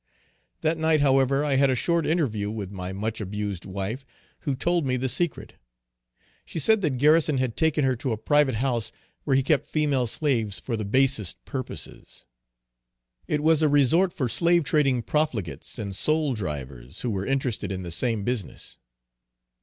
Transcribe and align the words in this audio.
That 0.61 0.79
night, 0.79 1.01
however, 1.01 1.45
I 1.45 1.57
had 1.57 1.69
a 1.69 1.75
short 1.75 2.07
interview 2.07 2.49
with 2.49 2.71
my 2.71 2.91
much 2.91 3.21
abused 3.21 3.65
wife, 3.65 4.03
who 4.39 4.55
told 4.55 4.83
me 4.83 4.97
the 4.97 5.07
secret. 5.07 5.53
She 6.43 6.57
said 6.57 6.81
that 6.81 6.97
Garrison 6.97 7.37
had 7.37 7.55
taken 7.55 7.85
her 7.85 7.95
to 7.97 8.11
a 8.11 8.17
private 8.17 8.55
house 8.55 8.91
where 9.25 9.35
he 9.35 9.43
kept 9.43 9.67
female 9.67 10.07
slaves 10.07 10.57
for 10.59 10.75
the 10.75 10.85
basest 10.85 11.45
purposes. 11.45 12.25
It 13.27 13.43
was 13.43 13.61
a 13.61 13.69
resort 13.69 14.11
for 14.11 14.27
slave 14.27 14.63
trading 14.63 15.03
profligates 15.03 15.77
and 15.77 15.95
soul 15.95 16.33
drivers, 16.33 17.01
who 17.01 17.11
were 17.11 17.23
interested 17.27 17.71
in 17.71 17.83
the 17.83 17.91
same 17.91 18.23
business. 18.23 18.79